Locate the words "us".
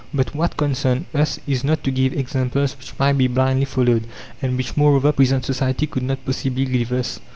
1.13-1.37, 6.91-7.19